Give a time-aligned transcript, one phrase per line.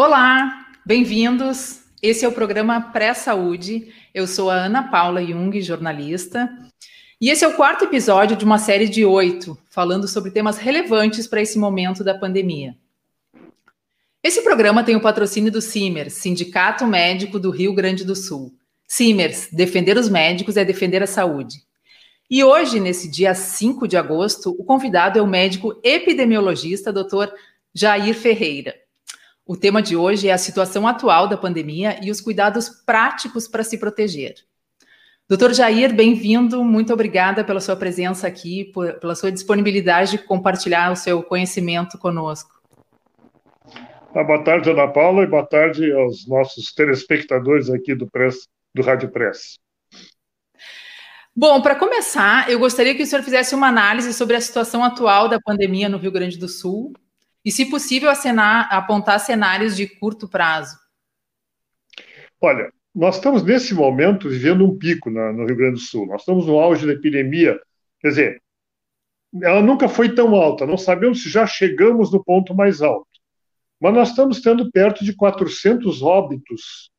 [0.00, 1.80] Olá, bem-vindos.
[2.00, 3.92] Esse é o programa Pré-Saúde.
[4.14, 6.48] Eu sou a Ana Paula Jung, jornalista.
[7.20, 11.26] E esse é o quarto episódio de uma série de oito, falando sobre temas relevantes
[11.26, 12.76] para esse momento da pandemia.
[14.22, 18.54] Esse programa tem o patrocínio do CIMERS, Sindicato Médico do Rio Grande do Sul.
[18.86, 21.56] CIMERS, defender os médicos é defender a saúde.
[22.30, 27.34] E hoje, nesse dia 5 de agosto, o convidado é o médico epidemiologista Dr.
[27.74, 28.76] Jair Ferreira.
[29.50, 33.64] O tema de hoje é a situação atual da pandemia e os cuidados práticos para
[33.64, 34.34] se proteger.
[35.26, 40.92] Doutor Jair, bem-vindo, muito obrigada pela sua presença aqui, por, pela sua disponibilidade de compartilhar
[40.92, 42.60] o seu conhecimento conosco.
[44.14, 48.82] Ah, boa tarde, Ana Paula, e boa tarde aos nossos telespectadores aqui do, Press, do
[48.82, 49.58] Rádio Press.
[51.34, 55.26] Bom, para começar, eu gostaria que o senhor fizesse uma análise sobre a situação atual
[55.26, 56.92] da pandemia no Rio Grande do Sul,
[57.48, 60.76] e, se possível, acenar, apontar cenários de curto prazo?
[62.38, 66.06] Olha, nós estamos nesse momento vivendo um pico na, no Rio Grande do Sul.
[66.06, 67.58] Nós estamos no auge da epidemia.
[68.02, 68.42] Quer dizer,
[69.42, 70.66] ela nunca foi tão alta.
[70.66, 73.08] Não sabemos se já chegamos no ponto mais alto.
[73.80, 76.90] Mas nós estamos tendo perto de 400 óbitos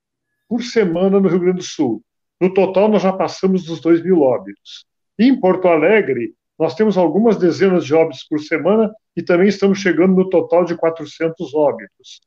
[0.47, 2.03] por semana no Rio Grande do Sul.
[2.41, 4.87] No total, nós já passamos dos 2 mil óbitos.
[5.19, 9.79] E em Porto Alegre, nós temos algumas dezenas de óbitos por semana e também estamos
[9.79, 12.19] chegando no total de 400 óbitos.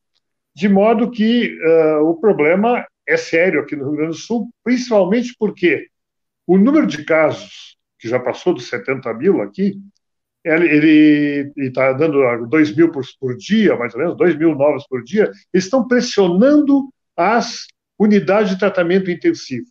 [0.55, 5.35] De modo que uh, o problema é sério aqui no Rio Grande do Sul, principalmente
[5.39, 5.87] porque
[6.47, 9.79] o número de casos, que já passou dos 70 mil aqui,
[10.45, 15.05] ele está dando 2 mil por, por, dia, mais ou menos, 2 mil novos por
[15.05, 17.67] dia, eles estão pressionando as
[17.99, 19.67] unidades de tratamento intensivo.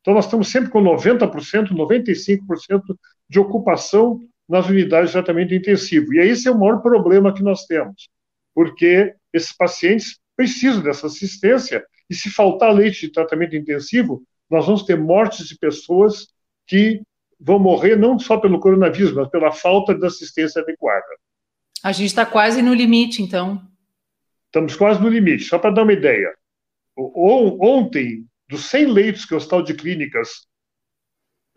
[0.00, 2.82] Então, nós estamos sempre com 90%, 95%
[3.28, 6.14] de ocupação nas unidades de tratamento intensivo.
[6.14, 8.08] E esse é o maior problema que nós temos,
[8.54, 14.82] porque esses pacientes precisam dessa assistência e se faltar leite de tratamento intensivo, nós vamos
[14.82, 16.28] ter mortes de pessoas
[16.66, 17.02] que
[17.40, 21.04] vão morrer não só pelo coronavírus, mas pela falta de assistência adequada.
[21.82, 23.60] A gente está quase no limite, então.
[24.46, 25.44] Estamos quase no limite.
[25.44, 26.32] Só para dar uma ideia,
[26.96, 30.46] ontem dos 100 leitos que o Hospital de Clínicas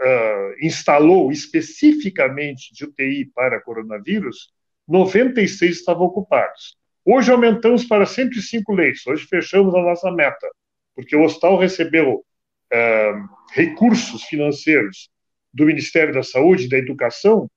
[0.01, 4.51] uh, instalou especificamente de UTI para coronavírus,
[4.87, 6.77] 96 estavam ocupados.
[7.05, 10.47] Hoje aumentamos para 105 leitos, hoje fechamos a nossa meta,
[10.95, 15.09] porque o hospital recebeu uh, recursos financeiros
[15.53, 17.49] do Ministério da Saúde e da Educação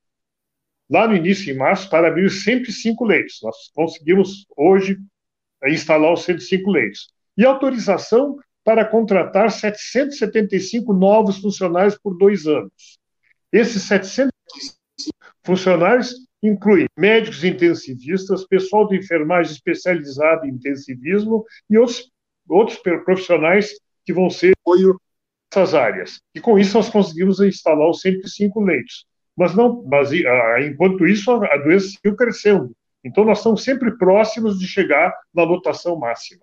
[0.90, 3.38] lá no início, em março, para abrir 105 leitos.
[3.42, 4.98] Nós conseguimos hoje
[5.66, 7.12] instalar os 105 leitos.
[7.36, 12.98] E autorização para contratar 775 novos funcionários por dois anos.
[13.52, 22.10] Esses 775 funcionários incluem médicos intensivistas, pessoal de enfermagem especializado em intensivismo e outros,
[22.48, 23.72] outros profissionais
[24.04, 24.98] que vão ser apoio
[25.52, 26.20] nessas áreas.
[26.34, 29.06] E com isso nós conseguimos instalar os 105 leitos.
[29.36, 32.74] Mas não, mas ah, enquanto isso a doença seguiu crescendo.
[33.04, 36.42] Então nós estamos sempre próximos de chegar na lotação máxima.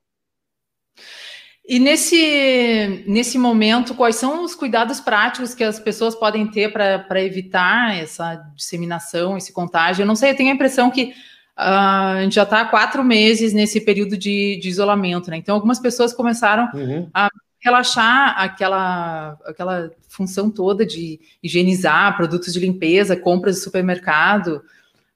[1.68, 7.22] E nesse, nesse momento, quais são os cuidados práticos que as pessoas podem ter para
[7.22, 10.04] evitar essa disseminação, esse contágio?
[10.04, 11.12] Eu não sei, eu tenho a impressão que uh,
[11.58, 15.36] a gente já está há quatro meses nesse período de, de isolamento, né?
[15.36, 17.10] Então, algumas pessoas começaram uhum.
[17.14, 17.28] a
[17.60, 24.62] relaxar aquela, aquela função toda de higienizar produtos de limpeza, compras de supermercado.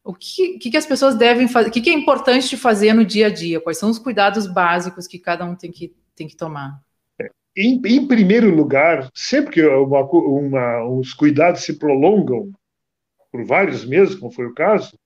[0.04, 1.70] O que, que, as pessoas devem fazer?
[1.70, 3.62] O que, que é importante de fazer no dia a dia?
[3.62, 6.82] Quais são os cuidados básicos que cada um tem que tem que tomar?
[7.56, 12.52] Em, em primeiro lugar, sempre que uma, uma, os cuidados se prolongam
[13.32, 14.98] por vários meses, como foi o caso,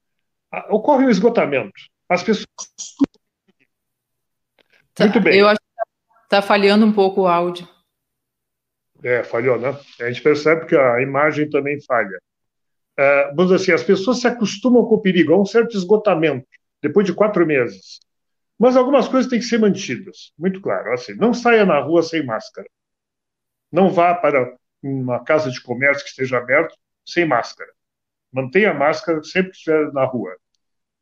[0.70, 1.74] ocorre um esgotamento.
[2.08, 2.46] As pessoas.
[4.94, 5.40] Tá, Muito bem.
[5.40, 7.68] Eu acho que está falhando um pouco o áudio.
[9.04, 9.78] É, falhou, né?
[10.00, 12.18] A gente percebe que a imagem também falha.
[12.98, 16.48] Uh, vamos dizer assim, as pessoas se acostumam com o perigo, há um certo esgotamento,
[16.82, 18.00] depois de quatro meses.
[18.58, 20.94] Mas algumas coisas têm que ser mantidas, muito claro.
[20.94, 22.68] Assim, não saia na rua sem máscara.
[23.72, 26.76] Não vá para uma casa de comércio que esteja aberto
[27.06, 27.72] sem máscara.
[28.32, 30.36] Mantenha a máscara sempre que estiver na rua.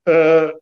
[0.07, 0.59] Uh,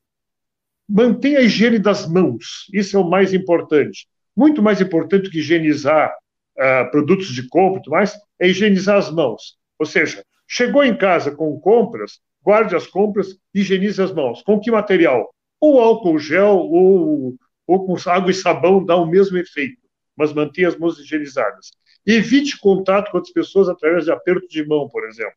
[0.88, 2.68] mantenha a higiene das mãos.
[2.74, 4.08] Isso é o mais importante.
[4.36, 6.14] Muito mais importante que higienizar
[6.58, 9.58] uh, produtos de compra mais, é higienizar as mãos.
[9.80, 14.42] Ou seja, chegou em casa com compras, guarde as compras, higienize as mãos.
[14.42, 15.34] Com que material?
[15.62, 17.36] Ou álcool gel ou,
[17.68, 19.78] ou com água e sabão dá o mesmo efeito,
[20.18, 21.70] mas mantenha as mãos higienizadas.
[22.06, 25.36] Evite contato com outras pessoas através de aperto de mão, por exemplo.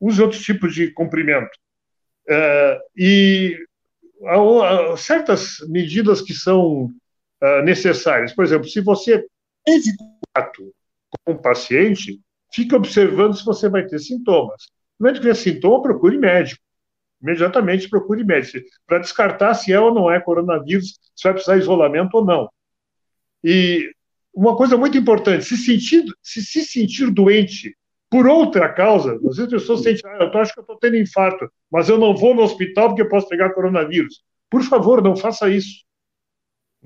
[0.00, 1.50] Use outros tipos de cumprimento.
[2.28, 3.58] Uh, e
[4.96, 8.32] certas medidas que são uh, necessárias.
[8.32, 9.26] Por exemplo, se você
[9.64, 10.72] teve contato
[11.24, 12.20] com o paciente,
[12.52, 14.68] fique observando se você vai ter sintomas.
[14.98, 16.62] No momento que tiver sintoma, procure médico.
[17.20, 21.62] Imediatamente procure médico, para descartar se é ou não é coronavírus, se vai precisar de
[21.62, 22.48] isolamento ou não.
[23.42, 23.90] E
[24.32, 27.76] uma coisa muito importante, se sentir, se, se sentir doente
[28.10, 30.96] por outra causa, às vezes as pessoas sentem, ah, eu acho que eu estou tendo
[30.96, 34.22] infarto, mas eu não vou no hospital porque eu posso pegar coronavírus.
[34.50, 35.84] Por favor, não faça isso.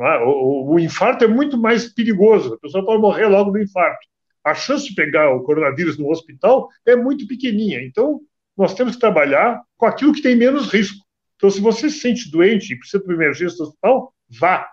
[0.00, 0.18] É?
[0.24, 4.06] O, infarto é muito mais perigoso, a pessoa pode morrer logo do infarto.
[4.44, 7.80] A chance de pegar o coronavírus no hospital é muito pequenininha.
[7.84, 8.20] Então,
[8.56, 11.04] nós temos que trabalhar com aquilo que tem menos risco.
[11.36, 14.70] Então, se você se sente doente e precisa de uma emergência no hospital, vá.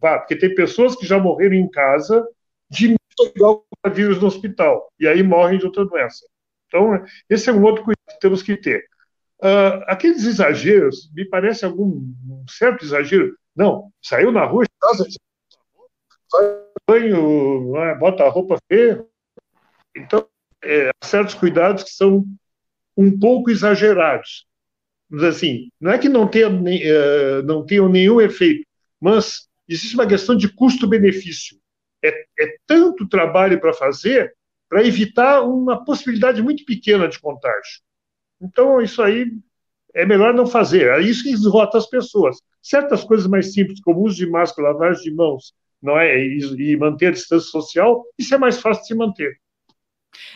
[0.00, 2.26] Vá, porque tem pessoas que já morreram em casa
[2.70, 6.24] de pegar o coronavírus no hospital e aí morrem de outra doença.
[6.66, 8.84] Então, esse é um outro cuidado que temos que ter.
[9.40, 13.36] Uh, aqueles exageros, me parece algum um certo exagero.
[13.54, 15.04] Não, saiu na rua, casa,
[16.88, 17.94] banho, é?
[17.96, 19.04] bota a roupa feia.
[19.96, 20.26] Então,
[20.62, 22.24] é, há certos cuidados que são
[22.98, 24.44] um pouco exagerados.
[25.08, 28.66] Mas, assim, não é que não, tenha, uh, não tenham nenhum efeito,
[29.00, 31.56] mas existe uma questão de custo-benefício.
[32.04, 34.34] É, é tanto trabalho para fazer
[34.68, 37.80] para evitar uma possibilidade muito pequena de contágio.
[38.40, 39.32] Então, isso aí
[39.94, 40.88] é melhor não fazer.
[40.88, 42.36] É isso que esgota as pessoas.
[42.60, 47.06] Certas coisas mais simples, como uso de máscara, lavagem de mãos, não é, e manter
[47.06, 49.40] a distância social, isso é mais fácil de se manter.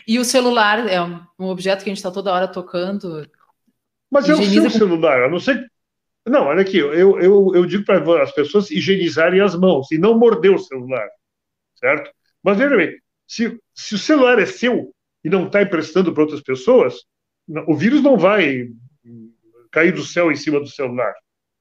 [0.07, 3.27] E o celular é um, objeto que a gente está toda hora tocando.
[4.09, 5.65] Mas é o seu celular, a não ser.
[6.25, 10.17] Não, olha aqui, eu, eu, eu digo para as pessoas higienizarem as mãos e não
[10.17, 11.07] morder o celular,
[11.75, 12.09] certo?
[12.41, 12.97] Mas veja bem,
[13.27, 14.93] se, se o celular é seu
[15.23, 16.95] e não está emprestando para outras pessoas,
[17.67, 18.69] o vírus não vai
[19.73, 21.13] cair do céu em cima do celular.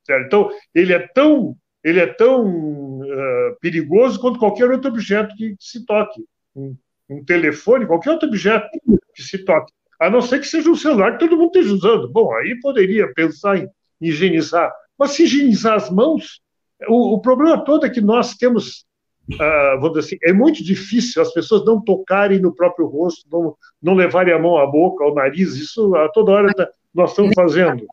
[0.04, 0.26] Certo?
[0.26, 5.84] Então, ele é tão, ele é tão uh, perigoso quanto qualquer outro objeto que se
[5.84, 6.22] toque.
[6.54, 6.76] Um,
[7.08, 8.68] um, telefone, qualquer outro objeto
[9.14, 9.72] que se toque.
[10.00, 12.10] A não ser que seja um celular que todo mundo esteja usando.
[12.10, 13.68] Bom, aí poderia pensar em
[14.00, 14.72] higienizar.
[14.98, 16.40] Mas se higienizar as mãos,
[16.88, 18.84] o, o problema todo é que nós temos
[19.30, 23.56] Uh, vamos dizer assim, é muito difícil as pessoas não tocarem no próprio rosto, não,
[23.80, 27.32] não levarem a mão à boca, ao nariz, isso a toda hora tá, nós estamos
[27.34, 27.86] fazendo.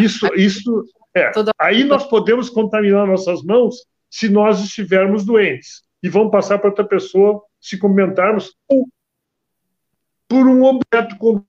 [0.00, 0.84] Isso, isso
[1.14, 1.32] é.
[1.58, 6.84] Aí nós podemos contaminar nossas mãos se nós estivermos doentes e vamos passar para outra
[6.84, 8.56] pessoa se comentarmos
[10.28, 11.44] por um objeto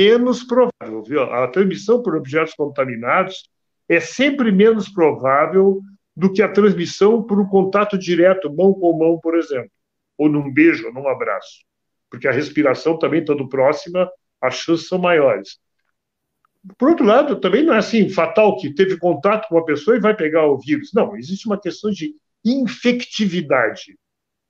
[0.00, 1.02] menos provável.
[1.02, 1.22] Viu?
[1.22, 3.50] A transmissão por objetos contaminados
[3.88, 5.80] é sempre menos provável
[6.14, 9.70] do que a transmissão por um contato direto, mão com mão, por exemplo,
[10.16, 11.64] ou num beijo, ou num abraço,
[12.08, 14.08] porque a respiração também estando próxima,
[14.40, 15.58] as chances são maiores.
[16.78, 20.00] Por outro lado, também não é assim fatal que teve contato com uma pessoa e
[20.00, 20.92] vai pegar o vírus.
[20.94, 22.14] Não, existe uma questão de
[22.44, 23.96] infectividade.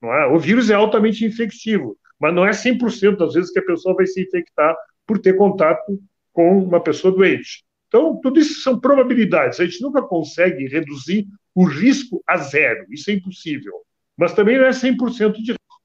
[0.00, 0.26] Não é?
[0.26, 4.06] O vírus é altamente infectivo, mas não é 100% das vezes que a pessoa vai
[4.06, 4.76] se infectar
[5.06, 6.00] por ter contato
[6.32, 7.64] com uma pessoa doente.
[7.88, 9.58] Então, tudo isso são probabilidades.
[9.58, 12.86] A gente nunca consegue reduzir o risco a zero.
[12.88, 13.72] Isso é impossível.
[14.16, 15.80] Mas também não é 100% de risco.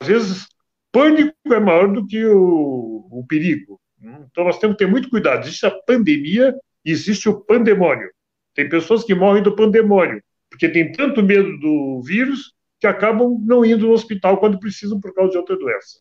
[0.00, 0.46] Às vezes,
[0.90, 3.78] pânico é maior do que o, o perigo.
[4.00, 5.42] Então, nós temos que ter muito cuidado.
[5.42, 6.54] Existe a pandemia
[6.84, 8.10] e existe o pandemônio.
[8.54, 12.54] Tem pessoas que morrem do pandemônio, porque tem tanto medo do vírus
[12.86, 15.98] que acabam não indo no hospital quando precisam por causa de outra doença.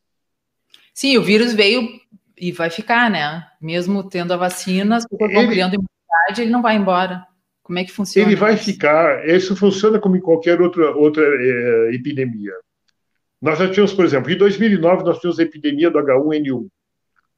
[0.94, 1.88] Sim, o vírus veio
[2.38, 3.46] e vai ficar, né?
[3.60, 7.26] Mesmo tendo a vacina, as pessoas vão criando imunidade, ele não vai embora.
[7.64, 8.28] Como é que funciona?
[8.28, 9.28] Ele vai ficar.
[9.28, 12.54] Isso funciona como em qualquer outra, outra é, epidemia.
[13.42, 16.68] Nós já tínhamos, por exemplo, em 2009 nós tínhamos a epidemia do H1N1.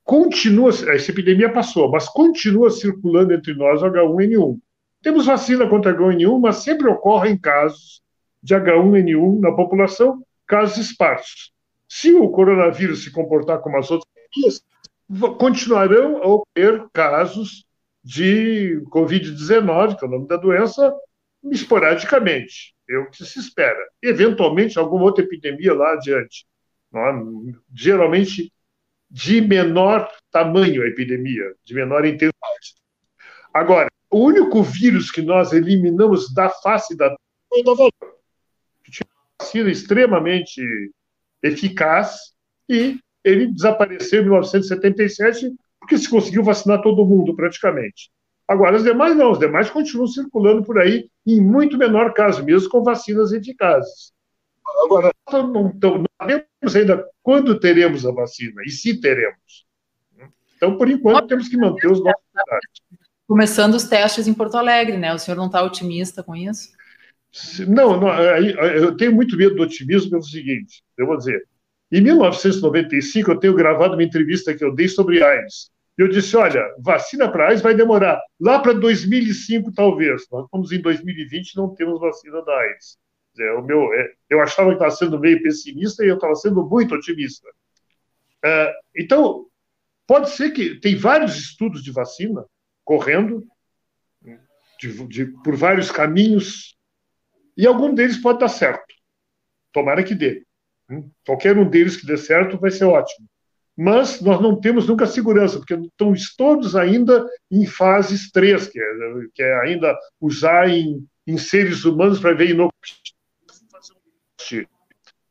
[0.04, 4.58] Continua, essa epidemia passou, mas continua circulando entre nós o H1N1.
[5.02, 8.02] Temos vacina contra H1N1, mas sempre ocorrem casos
[8.42, 11.52] de H1N1 na população, casos esparsos.
[11.88, 14.08] Se o coronavírus se comportar como as outras
[15.38, 17.66] continuarão a ocorrer casos
[18.04, 20.94] de Covid-19, que é o nome da doença,
[21.52, 22.76] esporadicamente.
[22.90, 23.80] É o que se espera.
[24.02, 26.46] Eventualmente, alguma outra epidemia lá adiante.
[26.94, 27.00] É?
[27.74, 28.52] Geralmente,
[29.10, 32.76] de menor tamanho a epidemia, de menor intensidade.
[33.54, 37.14] Agora, o único vírus que nós eliminamos da face da
[37.50, 37.96] foi o York,
[38.84, 40.62] que tinha uma vacina extremamente
[41.44, 42.34] eficaz
[42.70, 48.10] e ele desapareceu em 1977 porque se conseguiu vacinar todo mundo praticamente.
[48.48, 52.70] Agora, os demais não, os demais continuam circulando por aí em muito menor caso, mesmo
[52.70, 54.14] com vacinas eficazes.
[54.86, 59.66] Agora, não, não sabemos ainda quando teremos a vacina e se teremos.
[60.56, 62.82] Então, por enquanto, temos que manter os nossos cuidados.
[63.28, 65.14] começando os testes em Porto Alegre, né?
[65.14, 66.70] O senhor não está otimista com isso?
[67.68, 71.48] Não, não, eu tenho muito medo do otimismo pelo seguinte, eu vou dizer.
[71.92, 75.72] Em 1995, eu tenho gravado uma entrevista que eu dei sobre AIDS.
[75.98, 78.22] Eu disse, olha, vacina para AIDS vai demorar.
[78.40, 80.28] Lá para 2005, talvez.
[80.32, 82.98] Nós estamos em 2020 não temos vacina da AIDS.
[83.40, 86.64] É, o meu, é, eu achava que estava sendo meio pessimista e eu estava sendo
[86.68, 87.48] muito otimista.
[88.44, 89.46] É, então,
[90.06, 92.46] pode ser que tem vários estudos de vacina
[92.84, 93.46] correndo
[94.80, 96.77] de, de, por vários caminhos
[97.58, 98.86] e algum deles pode dar certo.
[99.74, 100.44] Tomara que dê.
[101.26, 103.28] Qualquer um deles que dê certo vai ser ótimo.
[103.76, 108.86] Mas nós não temos nunca segurança, porque estão todos ainda em fases 3, que é,
[109.34, 112.56] que é ainda usar em, em seres humanos para ver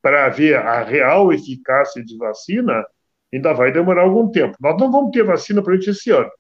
[0.01, 2.87] para ver a real eficácia de vacina,
[3.35, 4.57] ainda vai demorar algum tempo.
[4.61, 6.31] Nós não vamos ter vacina para esse ano.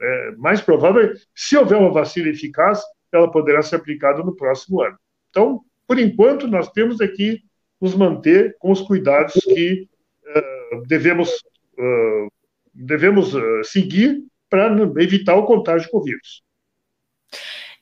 [0.00, 2.80] É mais provável, se houver uma vacina eficaz,
[3.12, 4.96] ela poderá ser aplicada no próximo ano.
[5.32, 7.42] Então, por enquanto, nós temos aqui
[7.80, 9.88] nos manter com os cuidados que
[10.26, 12.30] uh, devemos, uh,
[12.72, 16.42] devemos uh, seguir para evitar o contágio com o vírus.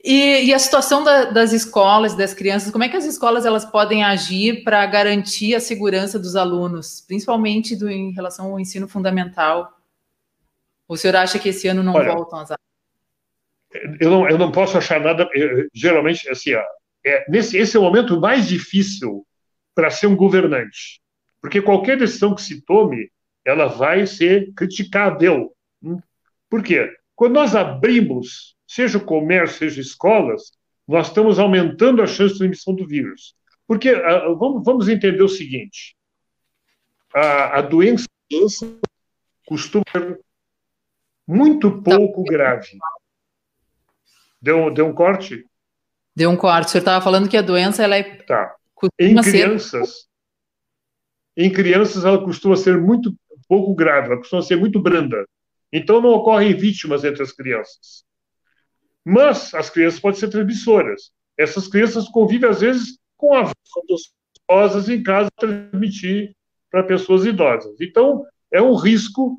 [0.03, 3.65] E, e a situação da, das escolas, das crianças, como é que as escolas elas
[3.65, 9.77] podem agir para garantir a segurança dos alunos, principalmente do, em relação ao ensino fundamental?
[10.89, 12.61] O senhor acha que esse ano não Olha, voltam as aulas?
[14.01, 15.29] Eu não, eu não posso achar nada.
[15.35, 16.53] Eu, geralmente, assim,
[17.11, 19.27] é, nesse, esse é o momento mais difícil
[19.75, 21.01] para ser um governante.
[21.41, 23.11] Porque qualquer decisão que se tome,
[23.45, 25.55] ela vai ser criticável.
[25.83, 25.99] Hum?
[26.49, 26.95] Por quê?
[27.17, 30.53] Quando nós abrimos, seja o comércio, seja escolas,
[30.87, 33.35] nós estamos aumentando a chance de transmissão do vírus.
[33.67, 35.97] Porque uh, vamos, vamos, entender o seguinte:
[37.15, 38.07] a, a doença
[39.47, 40.21] costuma ser
[41.27, 42.71] muito pouco grave.
[44.43, 45.47] Deu, deu um corte?
[46.15, 46.69] Deu um corte.
[46.69, 48.03] O senhor estava falando que a doença ela é.
[48.03, 48.55] Tá.
[48.99, 50.07] Em crianças, ser...
[51.37, 53.15] em crianças ela costuma ser muito
[53.47, 55.27] pouco grave, ela costuma ser muito branda.
[55.73, 58.05] Então não ocorrem vítimas entre as crianças.
[59.05, 61.11] Mas as crianças podem ser transmissoras.
[61.37, 63.53] Essas crianças convivem às vezes com avós
[64.49, 66.35] idosas em casa transmitir
[66.71, 67.75] para pessoas idosas.
[67.81, 69.39] Então é um risco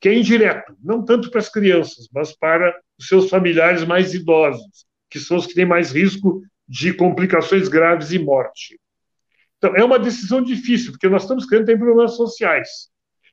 [0.00, 4.86] que é indireto, não tanto para as crianças, mas para os seus familiares mais idosos
[5.10, 8.80] que são os que têm mais risco de complicações graves e morte.
[9.58, 12.88] Então, é uma decisão difícil, porque nós estamos criando problemas sociais.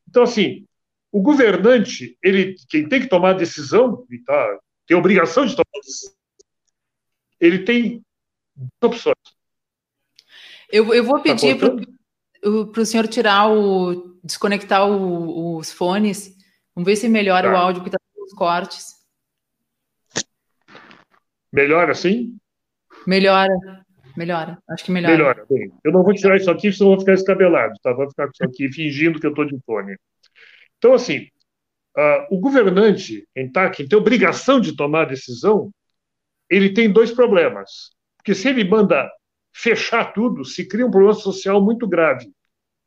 [0.10, 0.65] Então, assim,
[1.12, 5.69] o governante, ele, quem tem que tomar a decisão, e tá, tem obrigação de tomar
[5.75, 6.13] a decisão,
[7.39, 8.03] ele tem
[8.55, 9.15] duas opções.
[10.69, 11.69] Eu, eu vou tá pedir tá
[12.74, 14.19] para o senhor tirar o.
[14.24, 16.36] desconectar o, os fones.
[16.75, 17.53] Vamos ver se melhora tá.
[17.53, 18.97] o áudio, que está os cortes.
[21.58, 22.38] Melhora assim?
[23.08, 23.52] Melhora.
[24.16, 24.60] Melhora.
[24.70, 25.18] Acho que melhora.
[25.18, 25.46] Melhora.
[25.50, 27.92] Bem, eu não vou tirar isso aqui, senão eu vou ficar escabelado, tá?
[27.94, 29.98] Vou ficar isso aqui fingindo que eu estou de fone.
[30.78, 31.28] Então, assim,
[31.98, 35.72] uh, o governante, quem, tá, quem tem obrigação de tomar a decisão,
[36.48, 37.90] ele tem dois problemas.
[38.18, 39.12] Porque se ele manda
[39.52, 42.32] fechar tudo, se cria um problema social muito grave.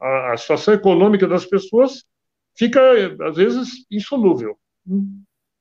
[0.01, 2.05] A, a situação econômica das pessoas
[2.57, 2.81] fica,
[3.27, 4.57] às vezes, insolúvel.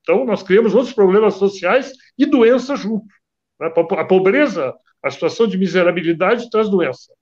[0.09, 3.05] Então, nós criamos outros problemas sociais e doença junto.
[3.59, 3.71] Né?
[3.77, 4.73] A pobreza,
[5.03, 7.13] a situação de miserabilidade traz doença.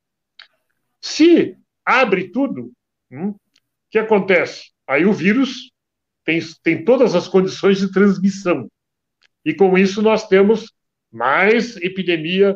[1.02, 2.72] Se abre tudo,
[3.12, 3.40] hum, o
[3.92, 4.72] que acontece?
[4.88, 5.70] Aí o vírus
[6.24, 8.72] tem, tem todas as condições de transmissão.
[9.44, 10.72] E com isso nós temos
[11.12, 12.56] mais epidemia,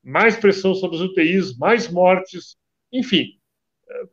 [0.00, 2.56] mais pressão sobre os UTIs, mais mortes,
[2.92, 3.36] enfim.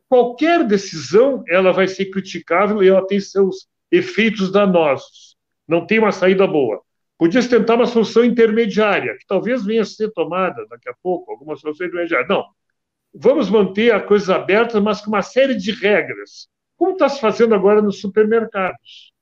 [0.08, 5.29] Qualquer decisão ela vai ser criticável e ela tem seus efeitos danosos
[5.70, 6.82] não tem uma saída boa.
[7.16, 11.54] Podia tentar uma solução intermediária, que talvez venha a ser tomada daqui a pouco, alguma
[11.54, 12.26] solução intermediária.
[12.28, 12.44] Não.
[13.14, 17.54] Vamos manter as coisas abertas, mas com uma série de regras, como está se fazendo
[17.54, 19.12] agora nos supermercados.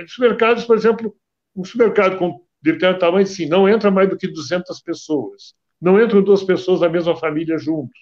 [0.00, 1.14] Nos supermercados, por exemplo,
[1.54, 5.54] um supermercado com determinado tamanho, sim, não entra mais do que 200 pessoas.
[5.80, 7.98] Não entram duas pessoas da mesma família juntos.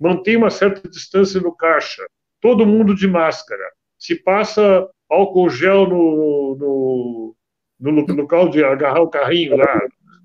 [0.00, 2.04] Mantém uma certa distância no caixa.
[2.40, 3.64] Todo mundo de máscara.
[3.98, 7.36] Se passa álcool gel no, no,
[7.80, 9.80] no, local de agarrar o carrinho lá,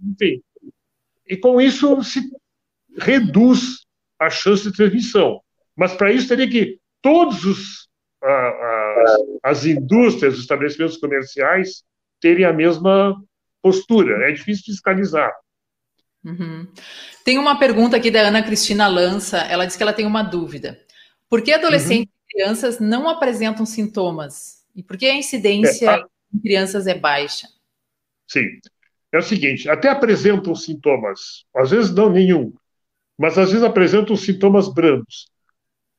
[0.05, 0.41] enfim.
[1.27, 2.21] E com isso se
[2.97, 3.85] reduz
[4.19, 5.41] a chance de transmissão.
[5.75, 7.89] Mas para isso teria que todos os
[8.21, 9.11] as,
[9.43, 11.83] as indústrias, os estabelecimentos comerciais
[12.19, 13.15] terem a mesma
[13.61, 14.29] postura.
[14.29, 15.31] É difícil fiscalizar.
[16.23, 16.67] Uhum.
[17.23, 19.37] Tem uma pergunta aqui da Ana Cristina Lança.
[19.37, 20.79] Ela diz que ela tem uma dúvida.
[21.29, 22.23] Por que adolescentes uhum.
[22.27, 24.58] e crianças não apresentam sintomas?
[24.75, 26.05] E por que a incidência é, a...
[26.33, 27.47] em crianças é baixa?
[28.27, 28.45] Sim.
[29.11, 32.53] É o seguinte, até apresentam sintomas, às vezes não nenhum,
[33.17, 35.31] mas às vezes apresentam sintomas brandos.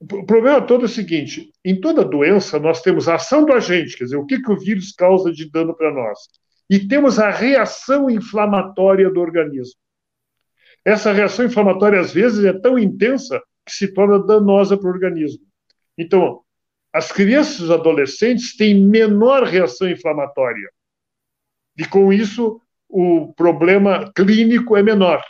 [0.00, 3.96] O problema todo é o seguinte: em toda doença, nós temos a ação do agente,
[3.96, 6.18] quer dizer, o que, que o vírus causa de dano para nós,
[6.70, 9.78] e temos a reação inflamatória do organismo.
[10.84, 15.44] Essa reação inflamatória, às vezes, é tão intensa que se torna danosa para o organismo.
[15.98, 16.42] Então,
[16.92, 20.70] as crianças e adolescentes têm menor reação inflamatória.
[21.76, 25.23] E, com isso, o problema clínico é menor.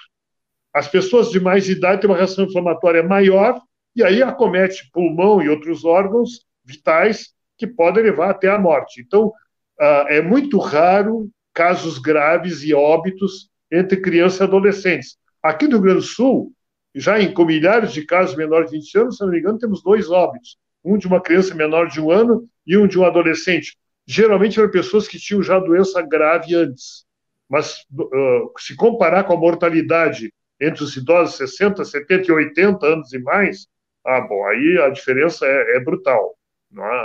[0.73, 3.61] As pessoas de mais idade têm uma reação inflamatória maior
[3.95, 9.03] e aí acomete pulmão e outros órgãos vitais que podem levar até a morte.
[9.03, 9.33] Então,
[9.79, 15.19] ah, é muito raro casos graves e óbitos entre crianças e adolescentes.
[15.43, 16.53] Aqui no Rio Grande do Sul,
[16.95, 19.83] já em, com milhares de casos menores de 20 anos, se não me engano, temos
[19.83, 20.59] dois óbitos.
[20.85, 23.77] Um de uma criança menor de um ano e um de um adolescente.
[24.07, 27.05] Geralmente eram pessoas que tinham já doença grave antes.
[27.49, 33.13] Mas uh, se comparar com a mortalidade entre os idosos 60, 70 e 80 anos
[33.13, 33.67] e mais,
[34.07, 36.37] ah, bom, aí a diferença é, é brutal.
[36.73, 37.03] É?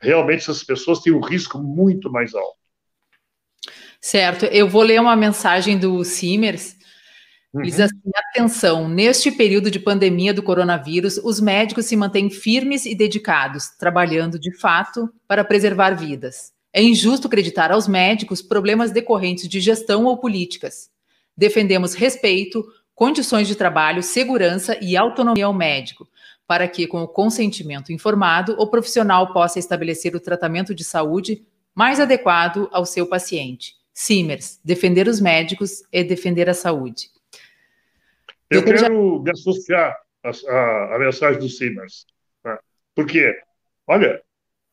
[0.00, 2.56] Realmente essas pessoas têm um risco muito mais alto.
[4.00, 4.44] Certo.
[4.46, 6.75] Eu vou ler uma mensagem do Simers.
[7.56, 7.62] Uhum.
[7.62, 12.94] Diz assim: atenção, neste período de pandemia do coronavírus, os médicos se mantêm firmes e
[12.94, 16.52] dedicados, trabalhando de fato para preservar vidas.
[16.70, 20.90] É injusto acreditar aos médicos problemas decorrentes de gestão ou políticas.
[21.34, 22.62] Defendemos respeito,
[22.94, 26.06] condições de trabalho, segurança e autonomia ao médico,
[26.46, 31.42] para que, com o consentimento informado, o profissional possa estabelecer o tratamento de saúde
[31.74, 33.74] mais adequado ao seu paciente.
[33.94, 37.15] Simers, defender os médicos e defender a saúde.
[38.50, 42.06] Eu quero me associar à, mensagem do Simers,
[42.44, 42.56] né?
[42.94, 43.36] porque,
[43.86, 44.22] olha,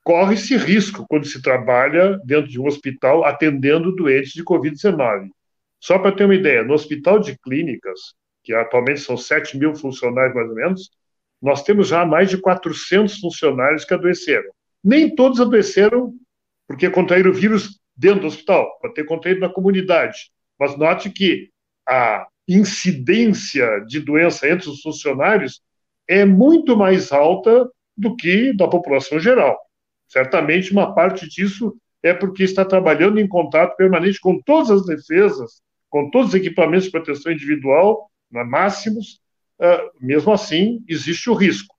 [0.03, 5.29] corre-se risco quando se trabalha dentro de um hospital atendendo doentes de Covid-19.
[5.79, 10.35] Só para ter uma ideia, no hospital de clínicas, que atualmente são 7 mil funcionários
[10.35, 10.91] mais ou menos,
[11.41, 14.49] nós temos já mais de 400 funcionários que adoeceram.
[14.83, 16.13] Nem todos adoeceram
[16.67, 20.31] porque contraíram o vírus dentro do hospital, pode ter contraído na comunidade.
[20.57, 21.49] Mas note que
[21.87, 25.61] a incidência de doença entre os funcionários
[26.07, 29.57] é muito mais alta do que da população geral.
[30.07, 35.61] Certamente uma parte disso é porque está trabalhando em contato permanente com todas as defesas,
[35.89, 39.21] com todos os equipamentos de proteção individual, na máximos,
[39.61, 41.73] uh, mesmo assim, existe o risco.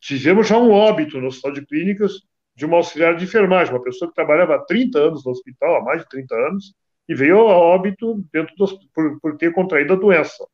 [0.00, 2.12] Tivemos já um óbito no Hospital de Clínicas
[2.54, 5.82] de uma auxiliar de enfermagem, uma pessoa que trabalhava há 30 anos no hospital, há
[5.82, 6.74] mais de 30 anos,
[7.08, 8.54] e veio a óbito dentro
[8.92, 10.46] por, por ter contraído a doença.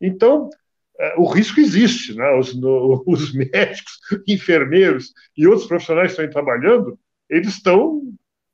[0.00, 2.30] Então, uh, o risco existe, né?
[2.38, 8.02] Os, no, os médicos, enfermeiros e outros profissionais que estão trabalhando, eles estão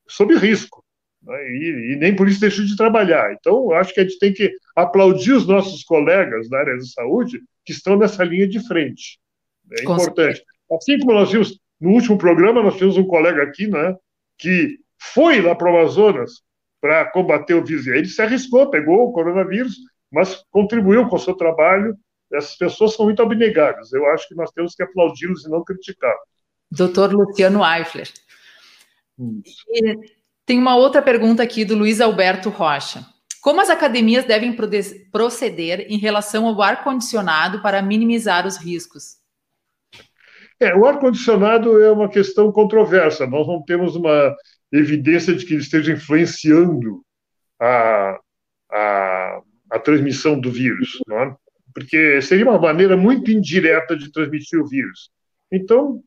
[0.08, 0.84] sob risco.
[1.22, 1.34] Né?
[1.50, 3.32] E, e, nem por isso deixam de trabalhar.
[3.32, 7.40] Então, acho que a gente tem que aplaudir os nossos colegas da área de saúde
[7.64, 9.18] que estão nessa linha de frente.
[9.72, 10.36] É Com importante.
[10.36, 10.44] Certeza.
[10.72, 13.94] Assim como nós vimos no último programa, nós tínhamos um colega aqui, né,
[14.38, 16.42] que foi lá para o Amazonas
[16.80, 17.86] para combater o vírus.
[17.86, 19.76] Ele se arriscou, pegou o coronavírus,
[20.10, 21.96] mas contribuiu com o seu trabalho.
[22.32, 23.92] Essas pessoas são muito abnegadas.
[23.92, 26.28] Eu acho que nós temos que aplaudi-los e não criticá-los.
[26.70, 28.08] Doutor Luciano Eifler.
[30.44, 33.04] Tem uma outra pergunta aqui do Luiz Alberto Rocha.
[33.40, 34.56] Como as academias devem
[35.12, 39.18] proceder em relação ao ar-condicionado para minimizar os riscos?
[40.58, 43.26] É, o ar-condicionado é uma questão controversa.
[43.26, 44.34] Nós não temos uma
[44.72, 47.02] evidência de que ele esteja influenciando
[47.60, 48.18] a,
[48.70, 51.36] a, a transmissão do vírus, não é?
[51.74, 55.10] porque seria uma maneira muito indireta de transmitir o vírus.
[55.52, 56.02] Então,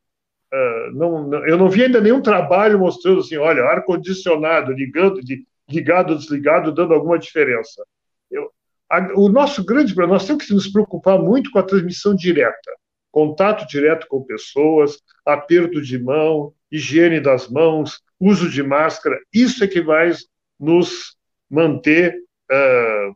[0.51, 5.45] Uh, não, não, eu não vi ainda nenhum trabalho mostrando assim, olha, ar-condicionado ligando, de,
[5.69, 7.85] ligado, desligado, dando alguma diferença.
[8.31, 8.49] Eu,
[8.89, 12.71] a, o nosso grande problema, nós temos que nos preocupar muito com a transmissão direta,
[13.11, 19.67] contato direto com pessoas, aperto de mão, higiene das mãos, uso de máscara, isso é
[19.67, 20.11] que vai
[20.59, 21.15] nos
[21.49, 22.15] manter
[22.51, 23.15] uh,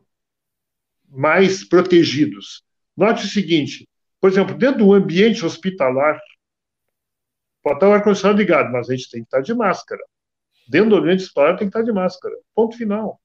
[1.08, 2.62] mais protegidos.
[2.96, 3.88] Note o seguinte,
[4.20, 6.18] por exemplo, dentro do ambiente hospitalar,
[7.64, 10.02] Pode estar o ar-condicionado ligado, mas a gente tem que estar de máscara.
[10.68, 12.34] Dentro do ambiente escolar tem que estar de máscara.
[12.54, 13.18] Ponto final.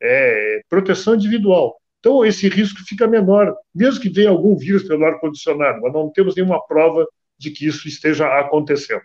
[0.00, 1.78] É proteção individual.
[2.00, 6.34] Então, esse risco fica menor, mesmo que venha algum vírus pelo ar-condicionado, mas não temos
[6.34, 7.06] nenhuma prova
[7.38, 9.02] de que isso esteja acontecendo.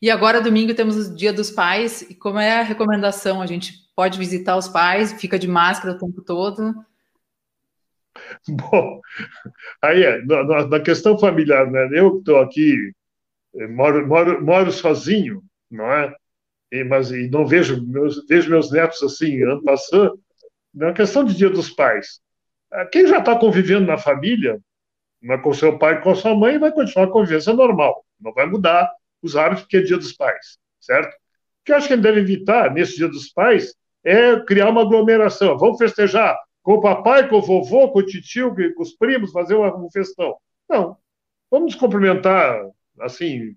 [0.00, 2.02] E agora, domingo, temos o Dia dos Pais.
[2.02, 3.42] E como é a recomendação?
[3.42, 6.72] A gente pode visitar os pais, fica de máscara o tempo todo?
[8.48, 9.00] Bom,
[9.82, 11.88] aí é, na, na questão familiar, né?
[11.92, 12.92] Eu estou aqui
[13.70, 16.14] moro, moro, moro sozinho, não é?
[16.70, 20.20] e, mas e não vejo meus, vejo meus netos assim, ano passando,
[20.72, 22.20] na questão de Dia dos Pais.
[22.70, 24.60] Ah, quem já está convivendo na família,
[25.22, 28.46] né, com seu pai e com sua mãe, vai continuar a convivência normal, não vai
[28.46, 28.90] mudar
[29.22, 31.12] os hábitos porque é Dia dos Pais, certo?
[31.14, 34.82] O que eu acho que ele deve evitar nesse Dia dos Pais é criar uma
[34.82, 35.58] aglomeração.
[35.58, 39.54] Vamos festejar com o papai, com o vovô, com o tio, com os primos, fazer
[39.54, 40.36] um festão.
[40.68, 40.96] Não.
[41.50, 42.60] Vamos nos cumprimentar,
[43.00, 43.54] assim,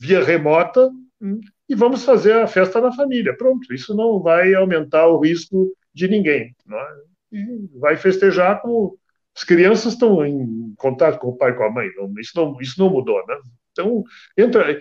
[0.00, 3.36] via remota hum, e vamos fazer a festa na família.
[3.36, 3.72] Pronto.
[3.72, 6.54] Isso não vai aumentar o risco de ninguém.
[6.70, 7.36] É?
[7.36, 8.96] E vai festejar com.
[9.34, 11.88] As crianças estão em contato com o pai e com a mãe.
[11.96, 13.36] Não, isso, não, isso não mudou, né?
[13.72, 14.04] Então,
[14.36, 14.80] entra.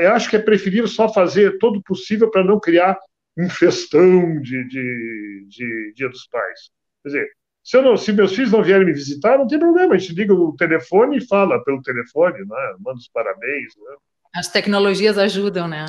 [0.00, 2.98] Eu acho que é preferível só fazer todo o possível para não criar
[3.36, 6.70] um festão de, de, de Dia dos Pais.
[7.02, 7.28] Quer dizer,
[7.62, 10.32] se, não, se, meus filhos não vierem me visitar, não tem problema, a gente liga
[10.32, 12.74] o telefone e fala pelo telefone, né?
[12.80, 13.74] manda os parabéns.
[13.76, 13.96] Né?
[14.34, 15.84] As tecnologias ajudam, né?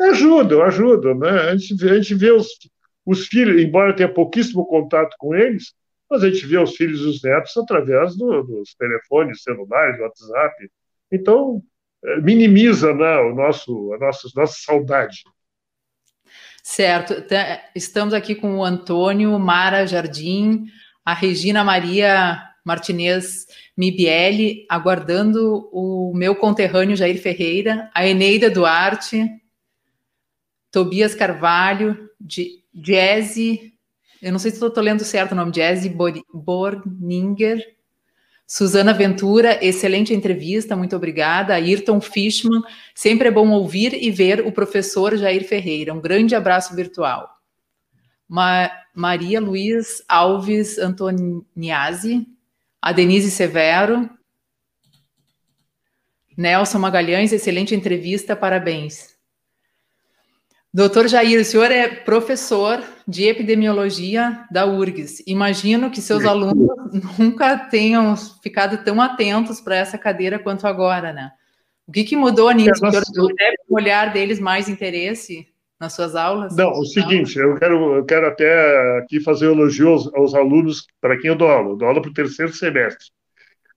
[0.00, 1.18] Ajudam, ajudam.
[1.18, 1.28] Né?
[1.28, 2.48] A, gente, a gente vê os,
[3.04, 5.74] os filhos, embora tenha pouquíssimo contato com eles,
[6.10, 10.70] mas a gente vê os filhos e os netos através do, dos telefones celulares, WhatsApp.
[11.12, 11.62] Então,
[12.04, 15.22] eh, minimiza né, o nosso, a nossa, nossa saudade.
[16.62, 17.14] Certo.
[17.74, 20.66] Estamos aqui com o Antônio Mara Jardim,
[21.04, 23.46] a Regina Maria Martinez
[23.76, 29.28] Mibielli, aguardando o meu conterrâneo Jair Ferreira, a Eneida Duarte,
[30.70, 32.08] Tobias Carvalho,
[32.72, 33.72] Jazzy,
[34.22, 35.92] eu não sei se estou lendo certo o nome, Jazzy
[36.32, 37.60] Borninger,
[38.54, 41.54] Suzana Ventura, excelente entrevista, muito obrigada.
[41.54, 42.60] Ayrton Fishman,
[42.94, 45.94] sempre é bom ouvir e ver o professor Jair Ferreira.
[45.94, 47.30] Um grande abraço virtual.
[48.28, 52.26] Ma Maria Luiz Alves Antoniazzi,
[52.78, 54.10] a Denise Severo,
[56.36, 59.11] Nelson Magalhães, excelente entrevista, parabéns.
[60.74, 65.22] Doutor Jair, o senhor é professor de epidemiologia da URGS.
[65.26, 66.66] Imagino que seus alunos
[67.18, 71.30] nunca tenham ficado tão atentos para essa cadeira quanto agora, né?
[71.86, 72.86] O que, que mudou nisso?
[72.86, 75.46] É, o senhor deve olhar deles mais interesse
[75.78, 76.56] nas suas aulas?
[76.56, 81.18] Não, o seguinte, eu quero, eu quero até aqui fazer elogio aos, aos alunos para
[81.18, 81.70] quem eu dou aula.
[81.70, 83.08] Eu dou aula para o terceiro semestre.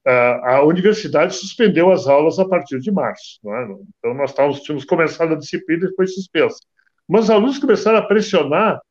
[0.08, 3.40] Uh, a universidade suspendeu as aulas a partir de março.
[3.44, 3.64] É?
[3.98, 6.60] Então, nós távamos, tínhamos começado a disciplina e foi suspensa.
[7.08, 8.82] Mas os alunos começaram a pressionar,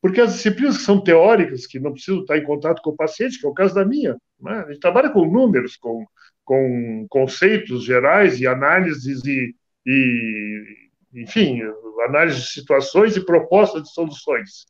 [0.00, 3.38] porque as disciplinas que são teóricas, que não precisam estar em contato com o paciente,
[3.38, 4.64] que é o caso da minha, né?
[4.66, 6.06] a gente trabalha com números, com,
[6.44, 9.54] com conceitos gerais e análises e,
[9.84, 10.64] e,
[11.14, 11.60] enfim,
[12.06, 14.66] análise de situações e propostas de soluções.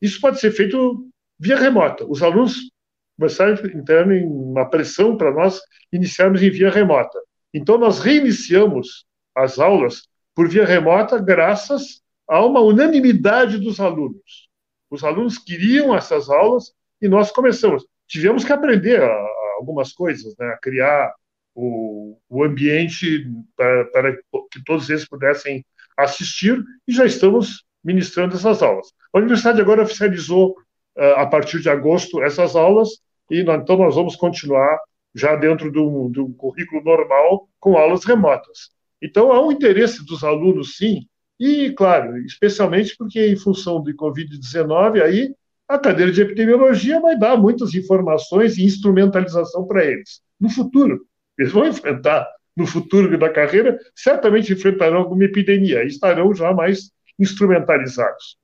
[0.00, 2.04] Isso pode ser feito via remota.
[2.08, 2.70] Os alunos
[3.18, 5.60] começaram entrar em uma pressão para nós
[5.92, 7.18] iniciarmos em via remota.
[7.52, 10.02] Então, nós reiniciamos as aulas
[10.34, 14.48] por via remota, graças há uma unanimidade dos alunos.
[14.90, 17.86] Os alunos queriam essas aulas e nós começamos.
[18.06, 20.46] Tivemos que aprender a, a algumas coisas, né?
[20.46, 21.12] a criar
[21.54, 24.12] o, o ambiente para, para,
[24.50, 25.64] que todos eles pudessem
[25.96, 28.88] assistir e já estamos ministrando essas aulas.
[29.12, 30.50] A universidade agora oficializou,
[30.96, 34.78] uh, a partir de agosto, essas aulas e nós, então nós vamos continuar
[35.14, 38.70] já dentro do, do currículo normal com aulas remotas.
[39.00, 41.06] Então, há um interesse dos alunos, sim,
[41.38, 45.34] e, claro, especialmente porque, em função do Covid-19, aí
[45.68, 50.22] a cadeira de epidemiologia vai dar muitas informações e instrumentalização para eles.
[50.40, 51.06] No futuro,
[51.38, 56.90] eles vão enfrentar, no futuro da carreira, certamente enfrentarão alguma epidemia e estarão já mais
[57.18, 58.38] instrumentalizados.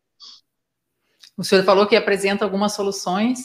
[1.37, 3.39] O senhor falou que apresenta algumas soluções.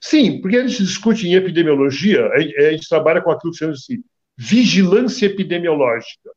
[0.00, 4.04] Sim, porque a gente discute em epidemiologia, a gente trabalha com aquilo que chama-se
[4.36, 6.30] vigilância epidemiológica.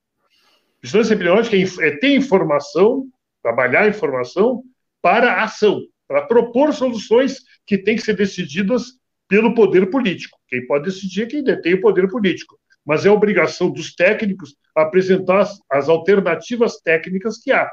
[0.84, 3.08] Vigilância epidemiológica é, ter informação,
[3.42, 4.64] trabalhar informação
[5.02, 10.38] para ação, para propor soluções que têm que ser decididas pelo poder político.
[10.48, 12.60] Quem pode decidir é quem detém o poder político.
[12.86, 17.72] Mas é obrigação dos técnicos apresentar as alternativas técnicas que há,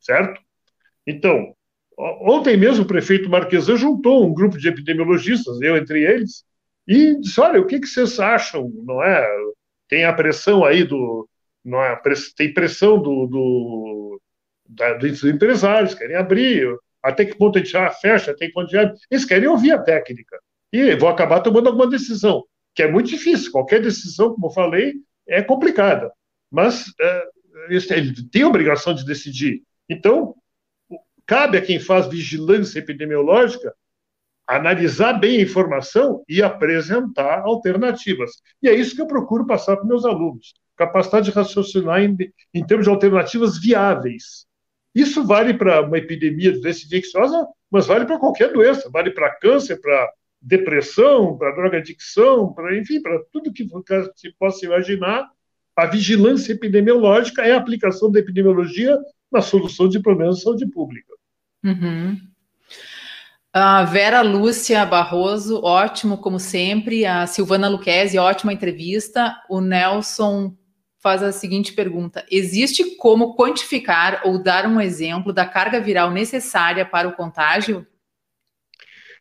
[0.00, 0.40] certo?
[1.06, 1.54] Então,
[1.96, 6.44] ontem mesmo o prefeito Marquesan juntou um grupo de epidemiologistas, eu entre eles,
[6.86, 9.24] e disse: olha, o que, que vocês acham, não é?
[9.90, 11.28] tem a pressão aí do.
[11.64, 12.00] Não é,
[12.36, 14.20] tem pressão do, do
[14.68, 16.66] da, dos empresários, querem abrir,
[17.02, 18.92] até que ponto a gente já fecha, até que ponto já.
[19.10, 20.38] Eles querem ouvir a técnica.
[20.72, 22.44] E vão acabar tomando alguma decisão,
[22.74, 23.50] que é muito difícil.
[23.50, 24.94] Qualquer decisão, como eu falei,
[25.26, 26.12] é complicada.
[26.50, 27.28] Mas é,
[27.68, 29.62] ele tem a obrigação de decidir.
[29.88, 30.34] Então,
[31.26, 33.74] cabe a quem faz vigilância epidemiológica
[34.50, 38.32] analisar bem a informação e apresentar alternativas.
[38.60, 40.54] E é isso que eu procuro passar para meus alunos.
[40.80, 42.16] Capacidade de raciocinar em,
[42.54, 44.46] em termos de alternativas viáveis.
[44.94, 49.34] Isso vale para uma epidemia de doença infecciosa, mas vale para qualquer doença, vale para
[49.36, 53.68] câncer, para depressão, para drogadicção, para enfim, para tudo que
[54.16, 55.28] se possa imaginar.
[55.76, 58.98] A vigilância epidemiológica é a aplicação da epidemiologia
[59.30, 61.12] na solução de problemas de saúde pública.
[61.62, 62.18] Uhum.
[63.52, 67.04] A Vera Lúcia Barroso, ótimo como sempre.
[67.04, 69.36] A Silvana Luquezzi, ótima entrevista.
[69.48, 70.56] O Nelson
[71.00, 76.84] faz a seguinte pergunta: Existe como quantificar ou dar um exemplo da carga viral necessária
[76.84, 77.86] para o contágio?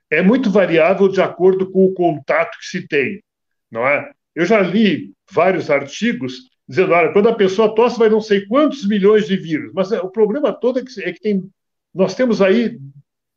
[0.10, 3.24] É muito variável de acordo com o contato que se tem,
[3.72, 4.12] não é?
[4.36, 8.88] Eu já li vários artigos dizendo, olha, quando a pessoa tosse vai não sei quantos
[8.88, 11.50] milhões de vírus, mas o problema todo é que, é que tem,
[11.94, 12.80] nós temos aí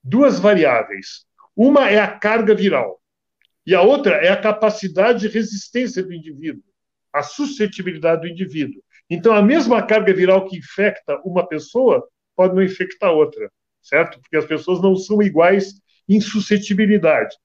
[0.03, 1.25] duas variáveis.
[1.57, 3.01] Uma é a carga viral
[3.67, 6.63] e a outra é a capacidade de resistência do indivíduo
[7.13, 8.83] a suscetibilidade do indivíduo.
[9.09, 13.51] Então, a mesma carga viral que infecta uma pessoa pode não infectar outra,
[13.83, 14.19] certo?
[14.21, 15.75] Porque as pessoas não são iguais
[16.09, 17.37] em suscetibilidade.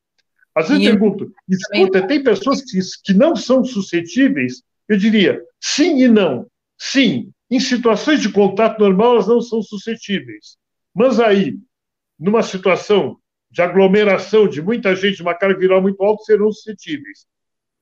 [0.56, 4.63] Às vezes eu pergunto, escuta, tem pessoas que, que não são suscetíveis?
[4.88, 6.47] Eu diria, sim e não.
[6.80, 10.58] Sim, em situações de contato normal elas não são suscetíveis.
[10.95, 11.58] Mas aí,
[12.19, 13.19] numa situação
[13.51, 17.25] de aglomeração de muita gente, uma carga viral muito alta, serão suscetíveis.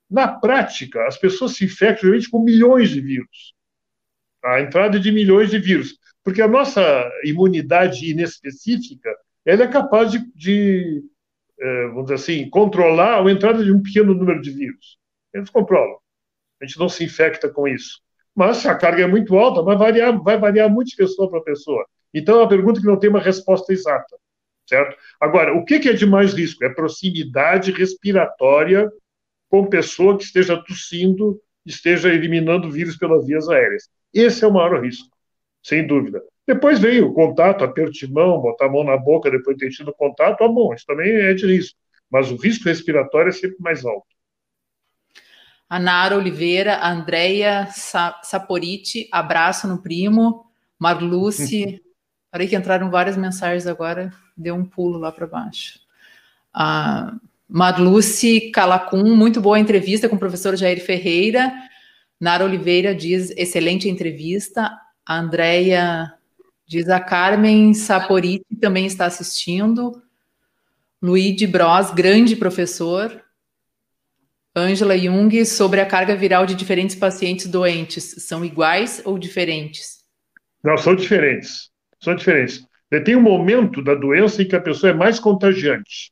[0.09, 3.53] Na prática, as pessoas se infectam geralmente com milhões de vírus.
[4.43, 5.97] A entrada de milhões de vírus.
[6.23, 6.81] Porque a nossa
[7.23, 9.15] imunidade inespecífica
[9.45, 11.03] ela é capaz de, de
[11.59, 14.97] é, vamos dizer assim, controlar a entrada de um pequeno número de vírus.
[15.33, 15.97] Eles controlam.
[16.61, 18.01] A gente não se infecta com isso.
[18.33, 21.41] Mas se a carga é muito alta, vai variar, vai variar muito de pessoa para
[21.41, 21.85] pessoa.
[22.13, 24.17] Então, é uma pergunta que não tem uma resposta exata,
[24.67, 24.97] certo?
[25.19, 26.63] Agora, o que é de mais risco?
[26.63, 28.89] É proximidade respiratória
[29.49, 33.89] com pessoa que esteja tossindo, esteja eliminando vírus pelas vias aéreas.
[34.13, 35.09] Esse é o maior risco,
[35.63, 36.21] sem dúvida.
[36.47, 39.71] Depois vem o contato, aperto de mão, botar a mão na boca depois de ter
[39.71, 41.77] tido contato, ah, bom, isso também é de risco.
[42.09, 44.07] Mas o risco respiratório é sempre mais alto.
[45.67, 47.67] A Nara Oliveira, a Andrea
[48.21, 50.45] Saporiti, abraço no primo.
[50.77, 51.81] Marluce,
[52.29, 55.79] parei que entraram várias mensagens agora, deu um pulo lá para baixo.
[56.53, 57.15] Ah,
[57.47, 61.53] Marluce Calacum, muito boa entrevista com o professor Jair Ferreira.
[62.19, 64.71] Nara Oliveira diz, excelente entrevista.
[65.05, 66.11] A Andrea
[66.65, 70.01] diz, a Carmen Saporiti também está assistindo.
[71.01, 73.23] Luigi Bros, grande professor.
[74.55, 80.03] Ângela Jung, sobre a carga viral de diferentes pacientes doentes, são iguais ou diferentes?
[80.63, 81.69] Não, são diferentes.
[81.99, 82.65] São diferentes.
[83.03, 86.11] Tem um momento da doença em que a pessoa é mais contagiante,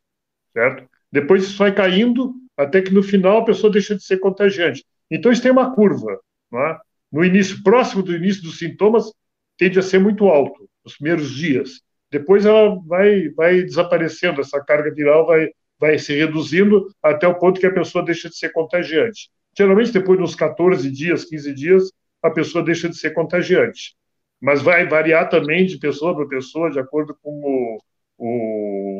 [0.51, 0.92] certo?
[1.13, 4.83] Depois isso vai caindo, até que no final a pessoa deixa de ser contagiante.
[5.11, 6.19] Então isso tem uma curva.
[6.51, 6.77] É?
[7.11, 9.13] No início, próximo do início dos sintomas,
[9.55, 11.81] tende a ser muito alto, nos primeiros dias.
[12.11, 15.49] Depois ela vai, vai desaparecendo, essa carga viral vai,
[15.79, 19.29] vai se reduzindo até o ponto que a pessoa deixa de ser contagiante.
[19.55, 21.91] Geralmente, depois de uns 14 dias, 15 dias,
[22.23, 23.95] a pessoa deixa de ser contagiante.
[24.41, 27.77] Mas vai variar também de pessoa para pessoa, de acordo com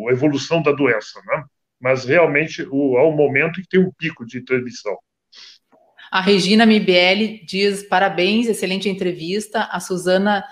[0.08, 1.19] a evolução da doença.
[1.26, 1.43] Né?
[1.84, 4.98] Mas realmente o, há um momento que tem um pico de transmissão.
[6.10, 9.63] A Regina Mibeli diz parabéns, excelente entrevista.
[9.63, 10.46] A Suzana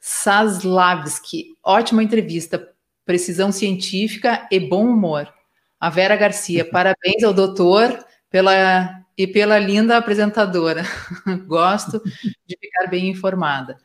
[0.00, 2.68] Saslavski, ótima entrevista,
[3.04, 5.32] precisão científica e bom humor.
[5.78, 10.82] A Vera Garcia, parabéns ao doutor pela e pela linda apresentadora.
[11.46, 12.02] Gosto
[12.44, 13.78] de ficar bem informada.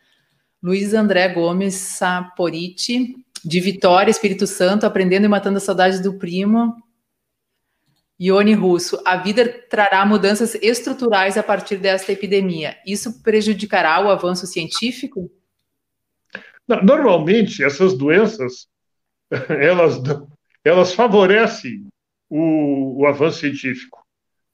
[0.64, 6.76] Luiz André Gomes Saporiti, de Vitória, Espírito Santo, aprendendo e matando a saudade do primo.
[8.20, 12.76] Ione Russo, a vida trará mudanças estruturais a partir desta epidemia.
[12.86, 15.30] Isso prejudicará o avanço científico?
[16.68, 18.68] Normalmente, essas doenças,
[19.50, 20.02] elas,
[20.64, 21.88] elas favorecem
[22.30, 24.04] o, o avanço científico.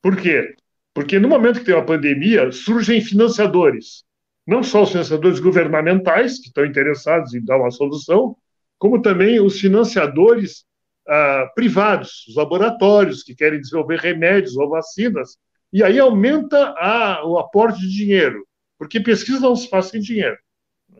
[0.02, 0.56] Por quê?
[0.94, 4.04] Porque no momento que tem uma pandemia, surgem financiadores.
[4.46, 8.36] Não só os financiadores governamentais, que estão interessados em dar uma solução,
[8.78, 10.66] como também os financiadores
[11.08, 15.38] ah, privados, os laboratórios que querem desenvolver remédios ou vacinas,
[15.72, 18.46] e aí aumenta a, o aporte de dinheiro,
[18.78, 20.38] porque pesquisa não se faz sem dinheiro,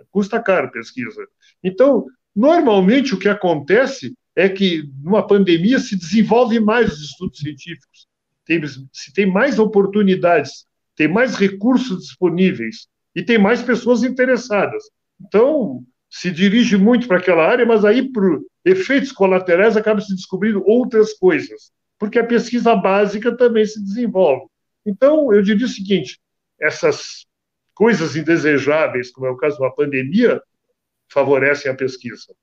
[0.10, 1.26] custa caro pesquisa.
[1.64, 8.08] Então, normalmente o que acontece é que numa pandemia se desenvolve mais os estudos científicos,
[8.46, 8.62] tem,
[8.92, 14.84] se tem mais oportunidades, tem mais recursos disponíveis e tem mais pessoas interessadas.
[15.22, 15.84] Então,
[16.14, 21.12] se dirige muito para aquela área, mas aí, por efeitos colaterais, acaba se descobrindo outras
[21.14, 24.46] coisas, porque a pesquisa básica também se desenvolve.
[24.86, 26.22] Então, eu diria o seguinte:
[26.62, 27.26] essas
[27.74, 30.40] coisas indesejáveis, como é o caso de uma pandemia,
[31.12, 32.36] favorecem a pesquisa.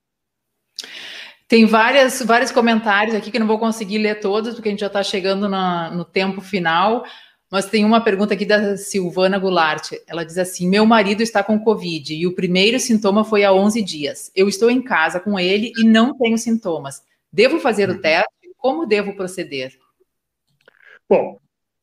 [1.47, 4.87] Tem várias, vários comentários aqui que não vou conseguir ler todos, porque a gente já
[4.87, 7.05] está chegando na, no tempo final.
[7.51, 9.91] Mas tem uma pergunta aqui da Silvana Goulart.
[10.07, 13.81] Ela diz assim: Meu marido está com Covid e o primeiro sintoma foi há 11
[13.83, 14.31] dias.
[14.33, 17.03] Eu estou em casa com ele e não tenho sintomas.
[17.31, 18.01] Devo fazer o uhum.
[18.01, 18.29] teste?
[18.55, 19.77] Como devo proceder?
[21.09, 21.37] Bom,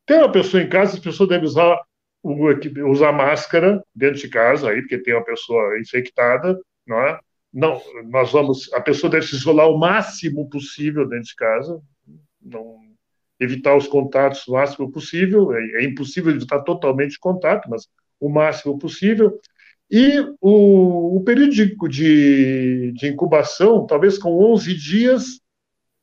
[0.06, 1.78] tem uma pessoa em casa, a pessoa deve usar,
[2.24, 7.20] usar máscara dentro de casa, aí, porque tem uma pessoa infectada, não é?
[7.52, 11.82] Não, nós vamos, a pessoa deve se isolar o máximo possível dentro de casa,
[12.40, 12.77] não
[13.40, 17.88] evitar os contatos o máximo possível, é, é impossível evitar totalmente contato, mas
[18.20, 19.38] o máximo possível,
[19.90, 21.50] e o, o período
[21.88, 25.40] de, de, incubação, talvez com 11 dias,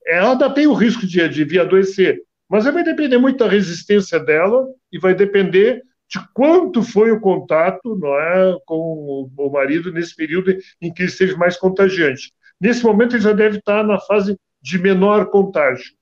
[0.07, 4.19] ela ainda tem o risco de, de vir adoecer, mas vai depender muito da resistência
[4.19, 10.15] dela e vai depender de quanto foi o contato não é, com o marido nesse
[10.15, 12.31] período em que ele esteve mais contagiante.
[12.59, 15.93] Nesse momento, ele já deve estar na fase de menor contágio,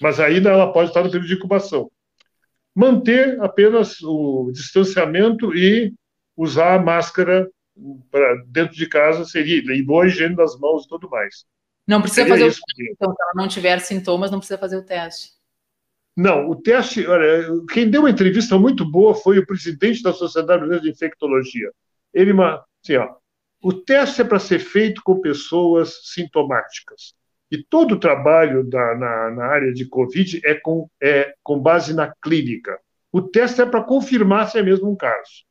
[0.00, 1.90] mas ainda ela pode estar no período de incubação.
[2.74, 5.92] Manter apenas o distanciamento e
[6.36, 7.48] usar a máscara
[8.10, 11.44] para dentro de casa seria, e boa higiene das mãos e tudo mais.
[11.86, 14.76] Não precisa Seria fazer o teste, então, se ela não tiver sintomas, não precisa fazer
[14.76, 15.32] o teste.
[16.16, 20.58] Não, o teste, olha, quem deu uma entrevista muito boa foi o presidente da Sociedade
[20.58, 21.70] Brasileira de Infectologia.
[22.12, 22.32] Ele,
[22.82, 23.14] assim, ó,
[23.62, 27.14] o teste é para ser feito com pessoas sintomáticas.
[27.50, 31.92] E todo o trabalho da, na, na, área de Covid é com, é com base
[31.92, 32.78] na clínica.
[33.10, 35.44] O teste é para confirmar se é mesmo um caso.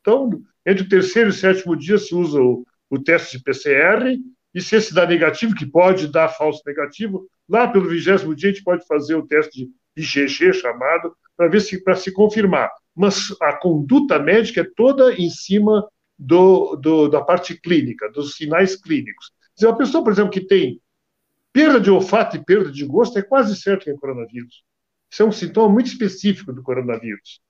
[0.00, 4.18] Então, entre o terceiro e o sétimo dia se usa o, o teste de PCR
[4.54, 8.52] e se esse dá negativo, que pode dar falso negativo, lá pelo vigésimo dia a
[8.52, 12.70] gente pode fazer o teste de IgG chamado, para ver se para se confirmar.
[12.94, 18.76] Mas a conduta médica é toda em cima do, do, da parte clínica, dos sinais
[18.76, 19.32] clínicos.
[19.54, 20.80] Se uma pessoa, por exemplo, que tem
[21.52, 24.62] perda de olfato e perda de gosto, é quase certo que é coronavírus.
[25.10, 27.40] Isso é um sintoma muito específico do coronavírus.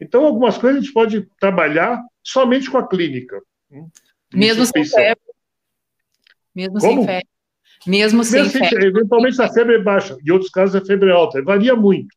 [0.00, 3.40] Então, algumas coisas a gente pode trabalhar somente com a clínica.
[3.70, 3.88] Hum,
[4.32, 5.20] Mesmo sem febre,
[6.54, 7.02] mesmo Como?
[7.02, 7.28] sem febre.
[7.86, 8.86] Mesmo sem Mesmo febre.
[8.86, 12.14] Eventualmente a febre é baixa, em outros casos a febre é alta, varia muito.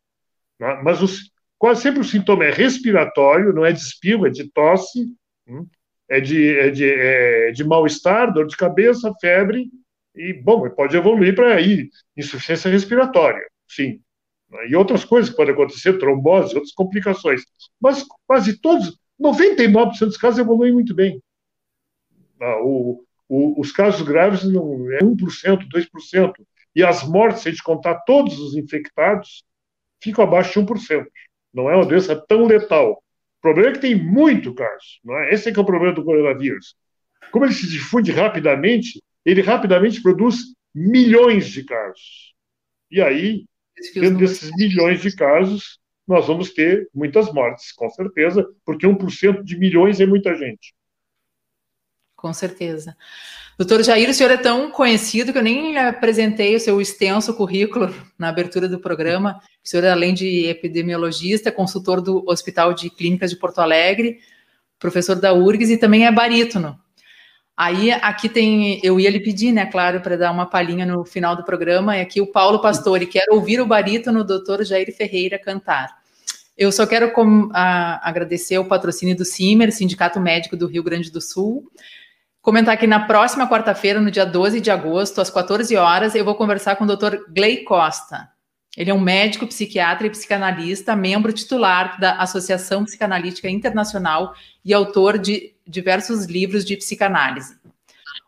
[0.59, 0.81] Né?
[0.83, 5.07] Mas os, quase sempre o sintoma é respiratório, não é de espirro, é de tosse,
[5.47, 5.65] hum?
[6.09, 9.69] é de, é de, é de mal-estar, dor de cabeça, febre,
[10.15, 13.99] e, bom, pode evoluir para aí insuficiência respiratória, sim.
[14.69, 17.41] E outras coisas que podem acontecer, trombose, outras complicações.
[17.81, 21.19] Mas quase todos, 99% dos casos evoluem muito bem.
[22.39, 25.15] Ah, o, o, os casos graves não é 1%,
[25.67, 26.33] 2%.
[26.75, 29.43] E as mortes, se a gente contar todos os infectados,
[30.01, 31.05] ficam abaixo de 1%.
[31.53, 32.93] Não é uma doença tão letal.
[32.93, 34.85] O problema é que tem muito caso.
[35.03, 35.33] Não é?
[35.33, 36.75] Esse é que é o problema do coronavírus.
[37.31, 40.37] Como ele se difunde rapidamente, ele rapidamente produz
[40.73, 42.33] milhões de casos.
[42.89, 43.45] E aí,
[43.95, 49.57] dentro desses milhões de casos, nós vamos ter muitas mortes, com certeza, porque 1% de
[49.57, 50.73] milhões é muita gente.
[52.15, 52.95] Com certeza.
[53.57, 57.93] Doutor Jair, o senhor é tão conhecido que eu nem apresentei o seu extenso currículo
[58.17, 59.39] na abertura do programa.
[59.63, 64.19] O senhor, além de epidemiologista, consultor do Hospital de Clínicas de Porto Alegre,
[64.79, 66.79] professor da URGS e também é barítono.
[67.55, 71.35] Aí, aqui tem, eu ia lhe pedir, né, claro, para dar uma palhinha no final
[71.35, 75.95] do programa, é aqui o Paulo Pastore, quer ouvir o barítono doutor Jair Ferreira cantar.
[76.57, 81.11] Eu só quero com, a, agradecer o patrocínio do CIMER, Sindicato Médico do Rio Grande
[81.11, 81.63] do Sul,
[82.41, 86.35] comentar que na próxima quarta-feira, no dia 12 de agosto, às 14 horas, eu vou
[86.35, 87.17] conversar com o Dr.
[87.29, 88.29] Gley Costa.
[88.75, 94.33] Ele é um médico, psiquiatra e psicanalista, membro titular da Associação Psicanalítica Internacional
[94.65, 97.55] e autor de diversos livros de psicanálise.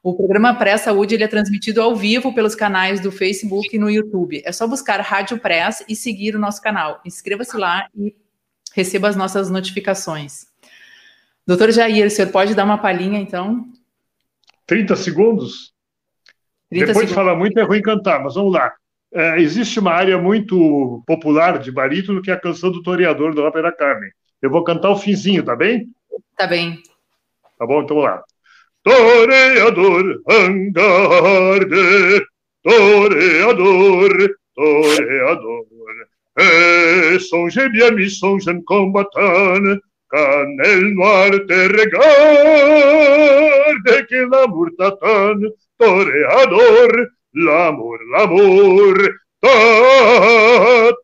[0.03, 4.41] O programa Pré-Saúde é transmitido ao vivo pelos canais do Facebook e no YouTube.
[4.45, 7.01] É só buscar Rádio Press e seguir o nosso canal.
[7.03, 8.15] Inscreva-se lá e
[8.75, 10.45] receba as nossas notificações.
[11.47, 13.65] Doutor Jair, o senhor pode dar uma palhinha, então?
[14.67, 15.73] 30 segundos?
[16.69, 17.09] 30 Depois segundos.
[17.09, 18.73] de falar muito é ruim cantar, mas vamos lá.
[19.13, 23.43] É, existe uma área muito popular de barítono que é a canção do toreador da
[23.43, 24.11] Ópera Carmen.
[24.41, 25.89] Eu vou cantar o finzinho, tá bem?
[26.37, 26.81] Tá bem.
[27.57, 28.23] Tá bom, então vamos lá.
[28.83, 32.25] Toreador, angarde,
[32.63, 35.65] toreador, toreador.
[36.37, 39.79] Et songez bien, mi songe combattant,
[40.11, 42.05] Canel noir te regarde
[44.07, 45.41] que l'amour t'attend,
[45.79, 46.91] toreador,
[47.33, 48.95] l'amour, l'amour
[49.41, 50.95] t'attend.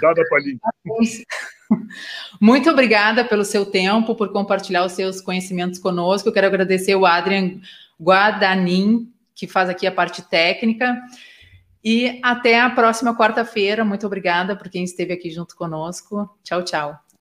[0.00, 0.58] Dada Palim.
[2.40, 6.28] Muito obrigada pelo seu tempo, por compartilhar os seus conhecimentos conosco.
[6.28, 7.60] Eu quero agradecer o Adrian
[8.00, 10.96] Guadanin, que faz aqui a parte técnica.
[11.84, 13.84] E até a próxima quarta-feira.
[13.84, 16.28] Muito obrigada por quem esteve aqui junto conosco.
[16.42, 17.07] Tchau, tchau.